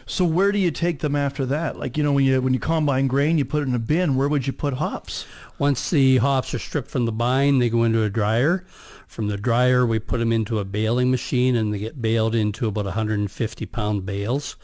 So 0.06 0.26
where 0.26 0.52
do 0.52 0.58
you 0.58 0.70
take 0.70 0.98
them 0.98 1.16
after 1.16 1.46
that? 1.46 1.78
Like 1.78 1.96
you 1.96 2.04
know, 2.04 2.12
when 2.12 2.24
you 2.24 2.40
when 2.42 2.52
you 2.52 2.60
combine 2.60 3.06
grain, 3.06 3.38
you 3.38 3.44
put 3.44 3.62
it 3.62 3.68
in 3.68 3.74
a 3.74 3.78
bin. 3.78 4.16
Where 4.16 4.28
would 4.28 4.46
you 4.46 4.52
put 4.52 4.74
hops? 4.74 5.24
Once 5.58 5.88
the 5.88 6.18
hops 6.18 6.52
are 6.52 6.58
stripped 6.58 6.90
from 6.90 7.06
the 7.06 7.12
bine, 7.12 7.58
they 7.58 7.70
go 7.70 7.84
into 7.84 8.02
a 8.02 8.10
dryer. 8.10 8.66
From 9.06 9.28
the 9.28 9.36
dryer, 9.36 9.86
we 9.86 9.98
put 9.98 10.18
them 10.18 10.32
into 10.32 10.58
a 10.58 10.64
baling 10.64 11.10
machine, 11.10 11.56
and 11.56 11.72
they 11.72 11.78
get 11.78 12.02
baled 12.02 12.34
into 12.34 12.66
about 12.66 12.84
150 12.84 13.66
pound 13.66 14.04
bales. 14.04 14.56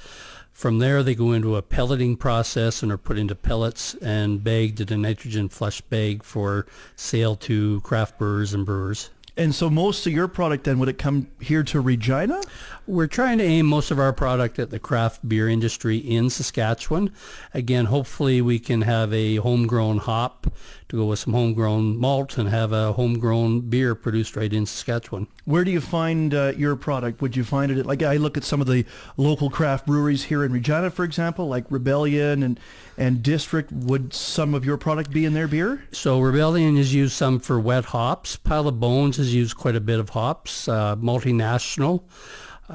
From 0.52 0.78
there, 0.78 1.02
they 1.02 1.14
go 1.14 1.32
into 1.32 1.56
a 1.56 1.62
pelleting 1.62 2.18
process 2.18 2.82
and 2.82 2.92
are 2.92 2.99
put 2.99 3.16
into 3.16 3.35
pellets 3.35 3.94
and 4.02 4.44
bagged 4.44 4.80
in 4.80 4.92
a 4.92 4.97
nitrogen 4.99 5.49
flush 5.49 5.80
bag 5.80 6.23
for 6.23 6.66
sale 6.97 7.35
to 7.37 7.80
craft 7.80 8.18
brewers 8.18 8.52
and 8.52 8.66
brewers. 8.66 9.09
And 9.40 9.54
so 9.54 9.70
most 9.70 10.06
of 10.06 10.12
your 10.12 10.28
product 10.28 10.64
then, 10.64 10.78
would 10.80 10.90
it 10.90 10.99
come 10.99 11.28
here 11.40 11.62
to 11.62 11.80
Regina? 11.80 12.42
We're 12.87 13.06
trying 13.06 13.38
to 13.38 13.44
aim 13.44 13.64
most 13.64 13.90
of 13.90 13.99
our 13.99 14.12
product 14.12 14.59
at 14.59 14.68
the 14.68 14.78
craft 14.78 15.26
beer 15.26 15.49
industry 15.49 15.97
in 15.97 16.28
Saskatchewan. 16.28 17.11
Again, 17.54 17.87
hopefully 17.87 18.42
we 18.42 18.59
can 18.59 18.82
have 18.82 19.14
a 19.14 19.37
homegrown 19.37 19.97
hop 19.97 20.52
to 20.90 20.97
go 20.97 21.06
with 21.06 21.18
some 21.18 21.32
homegrown 21.32 21.97
malt 21.97 22.37
and 22.37 22.49
have 22.49 22.73
a 22.73 22.92
homegrown 22.92 23.61
beer 23.61 23.94
produced 23.94 24.37
right 24.37 24.52
in 24.52 24.66
Saskatchewan. 24.66 25.26
Where 25.44 25.64
do 25.64 25.70
you 25.70 25.80
find 25.80 26.35
uh, 26.35 26.52
your 26.56 26.76
product? 26.76 27.23
Would 27.23 27.37
you 27.37 27.44
find 27.44 27.73
it 27.73 27.78
at, 27.78 27.87
like 27.87 28.02
I 28.02 28.16
look 28.16 28.37
at 28.37 28.44
some 28.44 28.61
of 28.61 28.66
the 28.66 28.85
local 29.16 29.50
craft 29.50 29.87
breweries 29.87 30.25
here 30.25 30.44
in 30.44 30.52
Regina, 30.52 30.90
for 30.90 31.04
example, 31.04 31.49
like 31.49 31.64
Rebellion 31.70 32.42
and 32.42 32.61
and 32.99 33.23
District. 33.23 33.73
Would 33.73 34.12
some 34.12 34.52
of 34.52 34.64
your 34.64 34.76
product 34.76 35.11
be 35.11 35.25
in 35.25 35.32
their 35.32 35.49
beer? 35.49 35.82
So 35.90 36.20
Rebellion 36.20 36.76
has 36.76 36.92
used 36.92 37.14
some 37.14 37.40
for 37.40 37.59
wet 37.59 37.87
hops. 37.87 38.37
Pile 38.37 38.68
of 38.68 38.78
Bones 38.78 39.16
has 39.16 39.35
used 39.35 39.56
quite 39.56 39.75
a 39.75 39.80
bit 39.80 39.99
of 39.99 40.11
hops. 40.11 40.68
Uh, 40.68 40.97
Malty 40.97 41.35
National. 41.35 42.06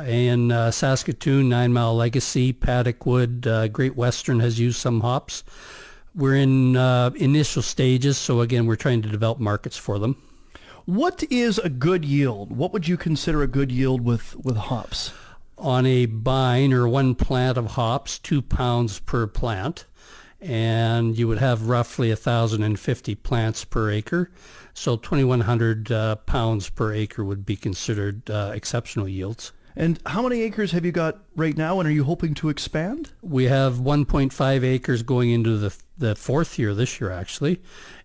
In 0.08 0.52
uh, 0.52 0.72
Saskatoon, 0.72 1.48
Nine 1.48 1.72
Mile 1.72 1.96
Legacy, 1.96 2.52
Paddock 2.52 3.06
Wood, 3.06 3.48
uh, 3.48 3.70
Great 3.70 3.96
Western 3.96 4.42
has 4.42 4.60
used 4.60 4.78
some 4.78 5.00
hops. 5.00 5.46
We're 6.16 6.36
in 6.36 6.78
uh, 6.78 7.12
initial 7.18 7.62
stages, 7.62 8.18
so 8.18 8.40
again, 8.40 8.68
we're 8.68 8.78
trying 8.78 9.02
to 9.02 9.10
develop 9.10 9.38
markets 9.38 9.76
for 9.76 10.00
them. 10.00 10.16
What 10.86 11.24
is 11.30 11.58
a 11.58 11.68
good 11.68 12.06
yield? 12.06 12.56
What 12.56 12.72
would 12.72 12.88
you 12.88 12.96
consider 12.96 13.42
a 13.42 13.48
good 13.48 13.70
yield 13.70 14.00
with, 14.00 14.34
with 14.38 14.56
hops? 14.56 15.12
On 15.58 15.86
a 15.86 16.06
vine 16.06 16.72
or 16.72 16.88
one 16.88 17.16
plant 17.16 17.58
of 17.58 17.72
hops, 17.72 18.18
two 18.18 18.42
pounds 18.42 19.00
per 19.00 19.28
plant, 19.28 19.86
and 20.40 21.18
you 21.18 21.28
would 21.28 21.40
have 21.40 21.68
roughly 21.68 22.10
1,050 22.10 23.16
plants 23.16 23.66
per 23.66 23.92
acre. 23.92 24.32
So 24.74 24.96
2,100 24.96 25.92
uh, 25.92 26.16
pounds 26.16 26.70
per 26.70 26.94
acre 26.94 27.26
would 27.26 27.46
be 27.46 27.58
considered 27.58 28.30
uh, 28.30 28.52
exceptional 28.54 29.10
yields. 29.10 29.52
And 29.76 30.00
how 30.06 30.22
many 30.22 30.42
acres 30.42 30.72
have 30.72 30.86
you 30.86 30.92
got 30.92 31.20
right 31.36 31.58
now, 31.58 31.80
and 31.80 31.88
are 31.88 31.92
you 31.92 32.06
hoping 32.06 32.34
to 32.36 32.50
expand? 32.50 33.12
We 33.22 33.46
have 33.46 33.76
1.5 33.76 34.64
acres 34.64 35.04
going 35.04 35.32
into 35.32 35.58
the, 35.58 35.76
the 35.98 36.16
fourth 36.16 36.58
year 36.58 36.74
this 36.74 37.02
year, 37.02 37.12
actually. 37.12 37.62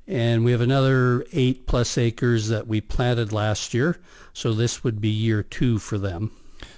And 0.09 0.45
we 0.45 0.51
have 0.51 0.61
another 0.61 1.25
eight 1.33 1.69
plus 1.69 1.97
acres 1.97 2.49
that 2.49 2.67
we 2.67 2.81
planted 2.81 3.33
last 3.33 3.73
year. 3.73 4.01
So 4.33 4.53
this 4.53 4.83
would 4.83 5.01
be 5.01 5.09
year 5.09 5.45
two 5.45 5.79
for 5.79 5.99
them. 5.99 6.33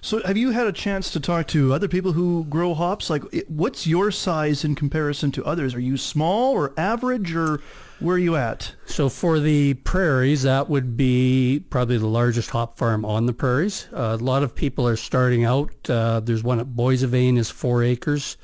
So 0.05 0.21
have 0.25 0.37
you 0.37 0.51
had 0.51 0.67
a 0.67 0.73
chance 0.73 1.13
to 1.13 1.21
talk 1.21 1.47
to 1.49 1.73
other 1.73 1.87
people 1.87 2.13
who 2.13 2.45
grow 2.51 2.75
hops? 2.75 3.09
Like, 3.09 3.23
what's 3.47 3.87
your 3.87 4.11
size 4.11 4.65
in 4.65 4.75
comparison 4.75 5.31
to 5.31 5.45
others? 5.45 5.77
Are 5.77 5.81
you 5.81 5.97
small 5.97 6.55
or 6.55 6.75
average, 6.77 7.37
or 7.37 7.61
where 8.01 8.17
are 8.17 8.19
you 8.19 8.35
at? 8.35 8.75
So 8.85 9.09
for 9.09 9.39
the 9.39 9.75
prairies, 9.75 10.43
that 10.43 10.69
would 10.69 10.97
be 10.97 11.65
probably 11.71 11.99
the 11.99 12.09
largest 12.09 12.51
hop 12.51 12.77
farm 12.77 13.05
on 13.05 13.27
the 13.27 13.33
prairies. 13.33 13.87
Uh, 13.93 14.19
a 14.21 14.25
lot 14.25 14.43
of 14.43 14.57
people 14.57 14.89
are 14.89 14.97
starting 14.97 15.45
out. 15.45 15.73
Uh, 15.89 16.19
there's 16.19 16.43
one 16.43 16.59
at 16.59 16.67
Boissevain 16.67 17.39
is 17.39 17.49
four 17.49 17.85
acres. 17.85 18.37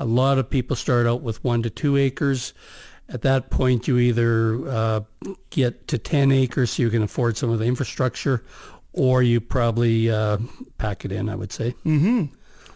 A 0.00 0.04
lot 0.04 0.38
of 0.38 0.50
people 0.50 0.74
start 0.74 1.06
out 1.06 1.22
with 1.22 1.42
one 1.44 1.62
to 1.62 1.70
two 1.70 1.96
acres. 1.96 2.52
At 3.08 3.22
that 3.22 3.50
point, 3.50 3.86
you 3.86 3.98
either 3.98 4.68
uh, 4.68 5.00
get 5.50 5.86
to 5.86 5.98
10 5.98 6.32
acres 6.32 6.72
so 6.72 6.82
you 6.82 6.90
can 6.90 7.04
afford 7.04 7.36
some 7.36 7.50
of 7.50 7.60
the 7.60 7.64
infrastructure, 7.64 8.42
or 8.96 9.22
you 9.22 9.40
probably 9.40 10.10
uh, 10.10 10.38
pack 10.78 11.04
it 11.04 11.12
in, 11.12 11.28
I 11.28 11.36
would 11.36 11.52
say. 11.52 11.74
Mm-hmm. 11.84 12.24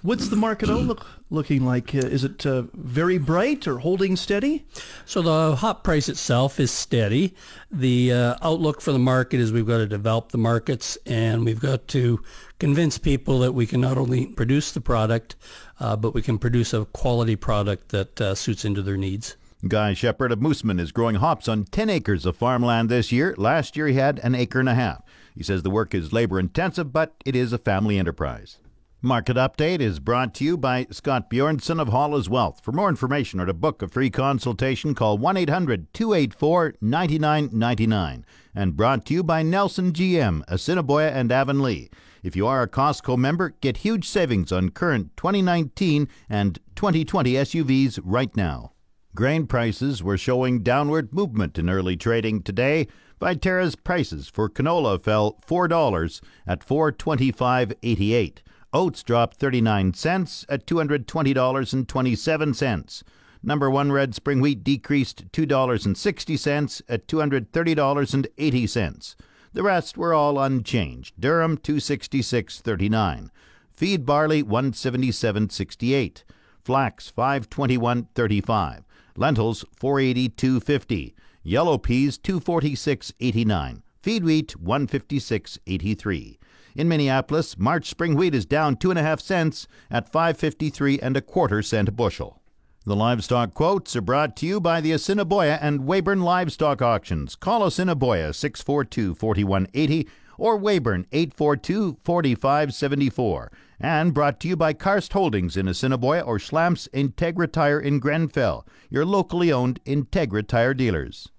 What's 0.02 0.28
the 0.28 0.36
market 0.36 0.70
outlook 0.70 1.06
looking 1.28 1.66
like? 1.66 1.94
Uh, 1.94 1.98
is 1.98 2.24
it 2.24 2.46
uh, 2.46 2.62
very 2.72 3.18
bright 3.18 3.68
or 3.68 3.78
holding 3.78 4.16
steady? 4.16 4.64
So 5.04 5.20
the 5.20 5.56
hop 5.56 5.84
price 5.84 6.08
itself 6.08 6.58
is 6.58 6.70
steady. 6.70 7.34
The 7.70 8.12
uh, 8.12 8.36
outlook 8.40 8.80
for 8.80 8.92
the 8.92 8.98
market 8.98 9.40
is 9.40 9.52
we've 9.52 9.66
got 9.66 9.78
to 9.78 9.86
develop 9.86 10.32
the 10.32 10.38
markets 10.38 10.96
and 11.04 11.44
we've 11.44 11.60
got 11.60 11.86
to 11.88 12.22
convince 12.58 12.96
people 12.96 13.40
that 13.40 13.52
we 13.52 13.66
can 13.66 13.82
not 13.82 13.98
only 13.98 14.26
produce 14.26 14.72
the 14.72 14.80
product, 14.80 15.36
uh, 15.80 15.96
but 15.96 16.14
we 16.14 16.22
can 16.22 16.38
produce 16.38 16.72
a 16.72 16.86
quality 16.86 17.36
product 17.36 17.90
that 17.90 18.20
uh, 18.22 18.34
suits 18.34 18.64
into 18.64 18.80
their 18.80 18.96
needs. 18.96 19.36
Guy 19.68 19.92
Shepard 19.92 20.32
of 20.32 20.38
Moosomin 20.38 20.80
is 20.80 20.92
growing 20.92 21.16
hops 21.16 21.46
on 21.46 21.64
10 21.64 21.90
acres 21.90 22.24
of 22.24 22.34
farmland 22.34 22.88
this 22.88 23.12
year. 23.12 23.34
Last 23.36 23.76
year 23.76 23.88
he 23.88 23.94
had 23.94 24.18
an 24.20 24.34
acre 24.34 24.60
and 24.60 24.68
a 24.70 24.74
half. 24.74 25.02
He 25.34 25.42
says 25.42 25.62
the 25.62 25.70
work 25.70 25.94
is 25.94 26.12
labor 26.12 26.38
intensive, 26.38 26.92
but 26.92 27.14
it 27.24 27.36
is 27.36 27.52
a 27.52 27.58
family 27.58 27.98
enterprise. 27.98 28.58
Market 29.02 29.36
Update 29.36 29.80
is 29.80 29.98
brought 29.98 30.34
to 30.34 30.44
you 30.44 30.58
by 30.58 30.86
Scott 30.90 31.30
Bjornson 31.30 31.80
of 31.80 31.88
Hall's 31.88 32.28
Wealth. 32.28 32.60
For 32.62 32.70
more 32.70 32.90
information 32.90 33.40
or 33.40 33.46
to 33.46 33.54
book 33.54 33.80
a 33.80 33.88
free 33.88 34.10
consultation, 34.10 34.94
call 34.94 35.16
1 35.16 35.38
800 35.38 35.94
284 35.94 36.74
9999. 36.82 38.26
And 38.54 38.76
brought 38.76 39.06
to 39.06 39.14
you 39.14 39.22
by 39.22 39.42
Nelson 39.42 39.92
GM, 39.92 40.42
Assiniboia 40.48 41.12
and 41.12 41.32
Avonlea. 41.32 41.88
If 42.22 42.36
you 42.36 42.46
are 42.46 42.60
a 42.60 42.68
Costco 42.68 43.16
member, 43.16 43.54
get 43.62 43.78
huge 43.78 44.06
savings 44.06 44.52
on 44.52 44.68
current 44.68 45.16
2019 45.16 46.06
and 46.28 46.58
2020 46.76 47.32
SUVs 47.32 48.00
right 48.04 48.36
now. 48.36 48.72
Grain 49.14 49.46
prices 49.46 50.02
were 50.02 50.18
showing 50.18 50.62
downward 50.62 51.14
movement 51.14 51.58
in 51.58 51.70
early 51.70 51.96
trading 51.96 52.42
today. 52.42 52.86
Viterra's 53.20 53.76
prices 53.76 54.28
for 54.28 54.48
canola 54.48 55.00
fell 55.00 55.36
$4 55.46 56.20
at 56.46 56.66
425.88. 56.66 58.38
Oats 58.72 59.02
dropped 59.02 59.36
39 59.36 59.92
cents 59.94 60.46
at 60.48 60.64
$220.27. 60.66 63.02
Number 63.42 63.70
1 63.70 63.92
red 63.92 64.14
spring 64.14 64.40
wheat 64.40 64.64
decreased 64.64 65.30
$2.60 65.32 66.82
at 66.88 67.06
$230.80. 67.06 69.16
The 69.52 69.62
rest 69.62 69.98
were 69.98 70.14
all 70.14 70.38
unchanged. 70.38 71.20
Durum 71.20 71.58
266.39. 71.58 73.30
Feed 73.72 74.06
barley 74.06 74.44
177.68. 74.44 76.22
Flax 76.62 77.12
521.35. 77.16 78.84
Lentils 79.16 79.64
482.50. 79.80 81.14
Yellow 81.42 81.78
peas 81.78 82.18
246.89. 82.18 83.82
Feed 84.02 84.24
wheat 84.24 84.54
156.83. 84.62 86.38
In 86.76 86.88
Minneapolis, 86.88 87.58
March 87.58 87.88
spring 87.88 88.14
wheat 88.14 88.34
is 88.34 88.46
down 88.46 88.76
two 88.76 88.90
and 88.90 88.98
a 88.98 89.02
half 89.02 89.20
cents 89.20 89.66
at 89.90 90.10
5.53 90.10 90.98
and 91.02 91.16
a 91.16 91.20
quarter 91.20 91.62
cent 91.62 91.88
a 91.88 91.92
bushel. 91.92 92.40
The 92.86 92.96
livestock 92.96 93.52
quotes 93.52 93.94
are 93.94 94.00
brought 94.00 94.36
to 94.36 94.46
you 94.46 94.60
by 94.60 94.80
the 94.80 94.92
Assiniboia 94.92 95.58
and 95.60 95.80
Weyburn 95.80 96.22
Livestock 96.22 96.80
Auctions. 96.80 97.36
Call 97.36 97.66
Assiniboia 97.66 98.32
642 98.32 99.14
4180 99.14 100.08
or 100.40 100.58
Weyburn 100.58 101.06
842 101.12 101.98
4574. 102.02 103.52
And 103.78 104.12
brought 104.12 104.40
to 104.40 104.48
you 104.48 104.56
by 104.56 104.72
Karst 104.72 105.12
Holdings 105.12 105.56
in 105.56 105.68
Assiniboia 105.68 106.20
or 106.20 106.38
Schlamps 106.38 106.88
Integra 106.90 107.50
Tire 107.50 107.80
in 107.80 107.98
Grenfell, 107.98 108.66
your 108.90 109.04
locally 109.04 109.52
owned 109.52 109.82
Integra 109.84 110.46
Tire 110.46 110.74
dealers. 110.74 111.30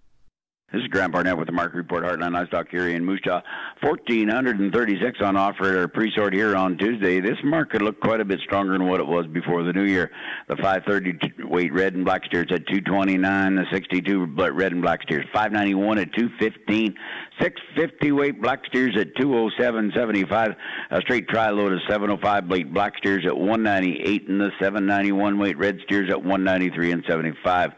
This 0.71 0.83
is 0.83 0.87
Grant 0.87 1.11
Barnett 1.11 1.37
with 1.37 1.47
the 1.47 1.51
Market 1.51 1.75
Report 1.75 2.05
Heartland 2.05 2.31
Livestock 2.31 2.73
area 2.73 2.95
in 2.95 3.03
Moose 3.03 3.19
Jaw. 3.25 3.41
1,436 3.81 5.19
on 5.21 5.35
offer 5.35 5.65
at 5.65 5.75
our 5.75 5.89
pre-sort 5.89 6.33
here 6.33 6.55
on 6.55 6.77
Tuesday. 6.77 7.19
This 7.19 7.37
market 7.43 7.81
looked 7.81 7.99
quite 7.99 8.21
a 8.21 8.25
bit 8.25 8.39
stronger 8.39 8.71
than 8.71 8.87
what 8.87 9.01
it 9.01 9.05
was 9.05 9.27
before 9.27 9.63
the 9.63 9.73
new 9.73 9.83
year. 9.83 10.11
The 10.47 10.55
530 10.55 11.43
weight 11.43 11.73
red 11.73 11.95
and 11.95 12.05
black 12.05 12.23
steers 12.23 12.47
at 12.51 12.65
229. 12.67 13.55
The 13.55 13.65
62 13.69 14.25
red 14.53 14.71
and 14.71 14.81
black 14.81 15.01
steers 15.01 15.25
591 15.33 15.97
at 15.97 16.13
215. 16.13 16.95
650 17.41 18.11
weight 18.13 18.41
black 18.41 18.65
steers 18.67 18.95
at 18.97 19.13
207.75. 19.15 20.55
A 20.91 21.01
straight 21.01 21.27
tri 21.27 21.49
load 21.49 21.73
of 21.73 21.79
705 21.89 22.47
weight 22.47 22.73
black 22.73 22.95
steers 22.95 23.25
at 23.25 23.37
198 23.37 24.29
and 24.29 24.39
the 24.39 24.51
791 24.61 25.37
weight 25.37 25.57
red 25.57 25.79
steers 25.83 26.09
at 26.09 26.23
193 26.23 26.93
and 26.93 27.03
75. 27.09 27.71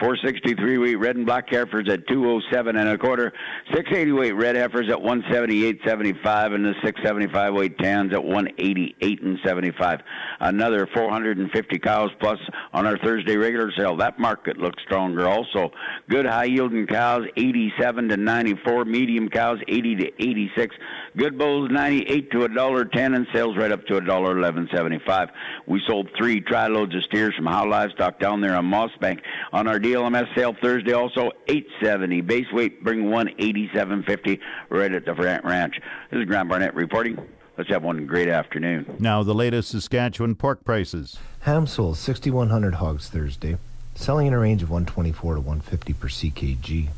463 0.00 0.78
weight 0.78 0.94
red 0.98 1.16
and 1.16 1.26
black 1.26 1.50
heifers 1.50 1.88
at 1.90 2.06
207 2.08 2.76
and 2.76 2.88
a 2.88 2.96
quarter. 2.96 3.32
680 3.74 4.12
weight 4.12 4.32
red 4.32 4.56
heifers 4.56 4.88
at 4.90 4.96
178.75 4.96 6.54
and 6.54 6.64
the 6.64 6.74
675 6.82 7.54
weight 7.54 7.78
tans 7.78 8.12
at 8.14 8.24
188 8.24 9.22
and 9.22 9.38
75. 9.44 10.00
Another 10.40 10.88
450 10.94 11.78
cows 11.80 12.10
plus 12.18 12.38
on 12.72 12.86
our 12.86 12.96
Thursday 12.98 13.36
regular 13.36 13.70
sale. 13.76 13.96
That 13.96 14.18
market 14.18 14.56
looks 14.56 14.82
stronger 14.84 15.28
also. 15.28 15.70
Good 16.08 16.24
high 16.24 16.44
yielding 16.44 16.86
cows 16.86 17.26
87 17.36 18.08
to 18.08 18.16
94, 18.16 18.86
medium 18.86 19.28
cows 19.28 19.58
80 19.68 19.96
to 19.96 20.06
86. 20.18 20.74
Good 21.16 21.36
bulls 21.36 21.70
98 21.70 22.30
to 22.30 22.44
a 22.44 22.48
dollar 22.48 22.84
10 22.86 23.14
and 23.14 23.26
sales 23.34 23.56
right 23.58 23.72
up 23.72 23.84
to 23.86 23.98
a 23.98 24.00
dollar 24.00 24.34
11.75. 24.34 25.28
We 25.66 25.82
sold 25.86 26.08
three 26.16 26.40
tri 26.40 26.68
loads 26.68 26.94
of 26.94 27.02
steers 27.04 27.34
from 27.36 27.46
Howe 27.46 27.68
Livestock 27.68 28.18
down 28.18 28.40
there 28.40 28.56
on 28.56 28.64
Mossbank 28.64 29.20
on 29.52 29.66
our 29.66 29.78
DLMS 29.90 30.32
sale 30.36 30.54
Thursday 30.62 30.92
also 30.92 31.32
870 31.48 32.20
base 32.20 32.46
weight 32.52 32.84
bring 32.84 33.06
187.50 33.06 34.38
right 34.68 34.92
at 34.92 35.04
the 35.04 35.14
ranch. 35.14 35.80
This 36.10 36.20
is 36.20 36.26
Grant 36.26 36.48
Barnett 36.48 36.76
reporting. 36.76 37.18
Let's 37.58 37.70
have 37.70 37.82
one 37.82 38.06
great 38.06 38.28
afternoon. 38.28 38.96
Now 39.00 39.24
the 39.24 39.34
latest 39.34 39.70
Saskatchewan 39.70 40.36
pork 40.36 40.64
prices. 40.64 41.18
Ham 41.40 41.66
sold 41.66 41.96
6100 41.96 42.74
hogs 42.74 43.08
Thursday, 43.08 43.56
selling 43.96 44.28
in 44.28 44.32
a 44.32 44.38
range 44.38 44.62
of 44.62 44.70
124 44.70 45.34
to 45.34 45.40
150 45.40 45.92
per 45.94 46.08
ckg. 46.08 46.88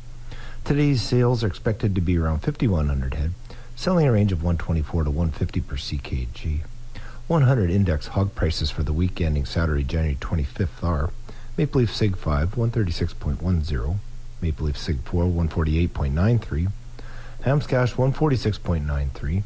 Today's 0.63 1.01
sales 1.01 1.43
are 1.43 1.47
expected 1.47 1.95
to 1.95 2.01
be 2.01 2.17
around 2.19 2.41
5100 2.41 3.15
head, 3.15 3.31
selling 3.75 4.05
in 4.05 4.09
a 4.11 4.13
range 4.13 4.31
of 4.31 4.43
124 4.43 5.05
to 5.05 5.09
150 5.09 5.61
per 5.61 5.75
ckg. 5.77 6.59
100 7.27 7.71
index 7.71 8.07
hog 8.07 8.35
prices 8.35 8.69
for 8.69 8.83
the 8.83 8.93
week 8.93 9.19
ending 9.19 9.45
Saturday, 9.45 9.83
January 9.83 10.15
25th 10.15 10.83
are 10.83 11.09
Maple 11.55 11.81
Leaf 11.81 11.95
Sig 11.95 12.17
5, 12.17 12.55
136.10. 12.55 13.97
Maple 14.41 14.65
Leaf 14.65 14.77
Sig 14.77 14.97
4, 15.05 15.25
148.93. 15.25 16.71
Hams 17.43 17.67
Cash, 17.67 17.93
146.93. 17.93 19.43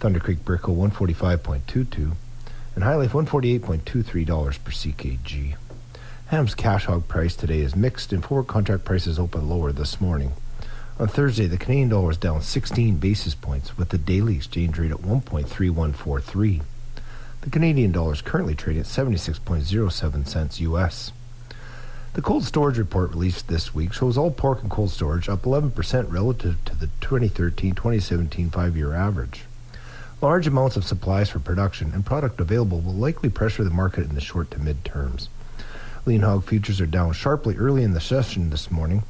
Thunder 0.00 0.18
Creek 0.18 0.44
Brickle, 0.44 0.76
145.22. 0.76 2.12
And 2.74 2.84
HyLife, 2.84 3.10
$148.23 3.10 4.64
per 4.64 4.70
CKG. 4.72 5.56
Ham's 6.26 6.56
cash 6.56 6.86
hog 6.86 7.06
price 7.06 7.36
today 7.36 7.60
is 7.60 7.76
mixed 7.76 8.12
and 8.12 8.24
forward 8.24 8.48
contract 8.48 8.84
prices 8.84 9.16
open 9.16 9.48
lower 9.48 9.70
this 9.70 10.00
morning. 10.00 10.32
On 10.98 11.06
Thursday, 11.06 11.46
the 11.46 11.56
Canadian 11.56 11.90
dollar 11.90 12.08
was 12.08 12.16
down 12.16 12.42
16 12.42 12.96
basis 12.96 13.36
points 13.36 13.78
with 13.78 13.90
the 13.90 13.98
daily 13.98 14.34
exchange 14.34 14.76
rate 14.76 14.90
at 14.90 14.98
1.3143. 14.98 16.62
The 17.42 17.50
Canadian 17.50 17.92
dollar 17.92 18.14
is 18.14 18.22
currently 18.22 18.56
trading 18.56 18.80
at 18.80 18.86
76.07 18.86 20.26
cents 20.26 20.60
US. 20.60 21.12
The 22.16 22.22
cold 22.22 22.44
storage 22.44 22.78
report 22.78 23.10
released 23.10 23.46
this 23.46 23.74
week 23.74 23.92
shows 23.92 24.16
all 24.16 24.30
pork 24.30 24.62
and 24.62 24.70
cold 24.70 24.88
storage 24.88 25.28
up 25.28 25.42
11% 25.42 26.10
relative 26.10 26.64
to 26.64 26.74
the 26.74 26.86
2013-2017 27.02 28.50
five-year 28.50 28.94
average. 28.94 29.44
Large 30.22 30.46
amounts 30.46 30.78
of 30.78 30.84
supplies 30.86 31.28
for 31.28 31.40
production 31.40 31.92
and 31.92 32.06
product 32.06 32.40
available 32.40 32.80
will 32.80 32.94
likely 32.94 33.28
pressure 33.28 33.64
the 33.64 33.68
market 33.68 34.08
in 34.08 34.14
the 34.14 34.22
short 34.22 34.50
to 34.52 34.58
mid 34.58 34.82
terms. 34.82 35.28
Lean 36.06 36.22
hog 36.22 36.44
futures 36.44 36.80
are 36.80 36.86
down 36.86 37.12
sharply 37.12 37.54
early 37.56 37.82
in 37.82 37.92
the 37.92 38.00
session 38.00 38.48
this 38.48 38.70
morning, 38.70 39.02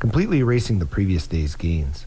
completely 0.00 0.40
erasing 0.40 0.80
the 0.80 0.84
previous 0.84 1.28
day's 1.28 1.54
gains. 1.54 2.06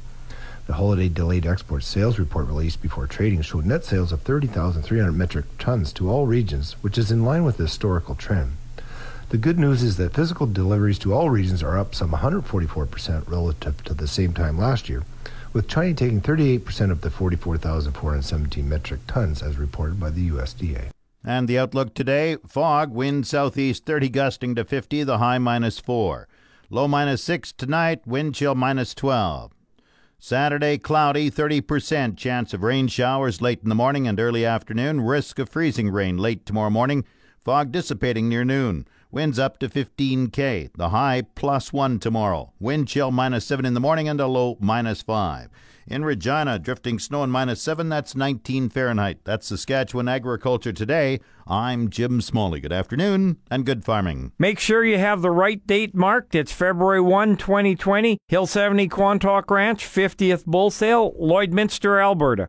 The 0.67 0.73
holiday 0.73 1.07
delayed 1.07 1.45
export 1.45 1.85
sales 1.85 2.19
report 2.19 2.47
released 2.47 2.81
before 2.81 3.07
trading 3.07 3.41
showed 3.41 3.65
net 3.65 3.85
sales 3.85 4.11
of 4.11 4.23
30,300 4.23 5.13
metric 5.13 5.45
tons 5.59 5.93
to 5.93 6.09
all 6.09 6.27
regions, 6.27 6.73
which 6.81 6.97
is 6.97 7.09
in 7.09 7.23
line 7.23 7.45
with 7.45 7.55
the 7.55 7.63
historical 7.63 8.15
trend. 8.15 8.57
The 9.31 9.37
good 9.37 9.57
news 9.57 9.81
is 9.81 9.95
that 9.95 10.13
physical 10.13 10.45
deliveries 10.45 10.99
to 10.99 11.13
all 11.13 11.29
regions 11.29 11.63
are 11.63 11.77
up 11.77 11.95
some 11.95 12.11
144% 12.11 13.29
relative 13.29 13.81
to 13.85 13.93
the 13.93 14.05
same 14.05 14.33
time 14.33 14.57
last 14.57 14.89
year, 14.89 15.05
with 15.53 15.69
China 15.69 15.93
taking 15.93 16.19
38% 16.19 16.91
of 16.91 16.99
the 16.99 17.09
44,417 17.09 18.67
metric 18.67 18.99
tons 19.07 19.41
as 19.41 19.55
reported 19.55 20.01
by 20.01 20.09
the 20.09 20.31
USDA. 20.31 20.89
And 21.23 21.47
the 21.47 21.57
outlook 21.57 21.93
today 21.93 22.39
fog, 22.45 22.91
wind 22.91 23.25
southeast 23.25 23.85
30 23.85 24.09
gusting 24.09 24.55
to 24.55 24.65
50, 24.65 25.03
the 25.03 25.19
high 25.19 25.37
minus 25.37 25.79
4. 25.79 26.27
Low 26.69 26.89
minus 26.89 27.23
6 27.23 27.53
tonight, 27.53 28.05
wind 28.05 28.35
chill 28.35 28.55
minus 28.55 28.93
12. 28.93 29.53
Saturday, 30.19 30.77
cloudy, 30.77 31.31
30% 31.31 32.17
chance 32.17 32.53
of 32.53 32.63
rain 32.63 32.89
showers 32.89 33.41
late 33.41 33.61
in 33.63 33.69
the 33.69 33.75
morning 33.75 34.09
and 34.09 34.19
early 34.19 34.45
afternoon, 34.45 34.99
risk 34.99 35.39
of 35.39 35.47
freezing 35.47 35.89
rain 35.89 36.17
late 36.17 36.45
tomorrow 36.45 36.69
morning, 36.69 37.05
fog 37.45 37.71
dissipating 37.71 38.27
near 38.27 38.43
noon. 38.43 38.85
Winds 39.13 39.37
up 39.37 39.59
to 39.59 39.67
15K. 39.67 40.69
The 40.73 40.89
high 40.89 41.23
plus 41.35 41.73
1 41.73 41.99
tomorrow. 41.99 42.53
Wind 42.61 42.87
chill 42.87 43.11
minus 43.11 43.45
7 43.45 43.65
in 43.65 43.73
the 43.73 43.81
morning 43.81 44.07
and 44.07 44.21
a 44.21 44.27
low 44.27 44.57
minus 44.61 45.01
5. 45.01 45.49
In 45.85 46.05
Regina, 46.05 46.57
drifting 46.57 46.97
snow 46.97 47.21
and 47.21 47.31
minus 47.31 47.61
7, 47.61 47.89
that's 47.89 48.15
19 48.15 48.69
Fahrenheit. 48.69 49.19
That's 49.25 49.47
Saskatchewan 49.47 50.07
Agriculture 50.07 50.71
Today. 50.71 51.19
I'm 51.45 51.89
Jim 51.89 52.21
Smalley. 52.21 52.61
Good 52.61 52.71
afternoon 52.71 53.37
and 53.49 53.65
good 53.65 53.83
farming. 53.83 54.31
Make 54.39 54.59
sure 54.59 54.85
you 54.85 54.97
have 54.97 55.21
the 55.21 55.31
right 55.31 55.65
date 55.67 55.93
marked. 55.93 56.33
It's 56.33 56.53
February 56.53 57.01
1, 57.01 57.35
2020. 57.35 58.17
Hill 58.29 58.47
70 58.47 58.87
Quantock 58.87 59.49
Ranch, 59.51 59.83
50th 59.85 60.45
Bull 60.45 60.71
Sale, 60.71 61.11
Lloydminster, 61.19 62.01
Alberta. 62.01 62.47